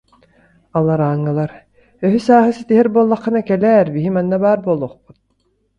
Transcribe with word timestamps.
Алларааҥҥылар: 0.77 1.51
«Өһү-сааһы 2.05 2.51
ситиһэр 2.57 2.87
буоллаххына, 2.95 3.41
кэлээр, 3.49 3.87
биһиги 3.93 4.13
манна 4.15 4.37
баар 4.43 4.59
буолуохпут» 4.65 5.17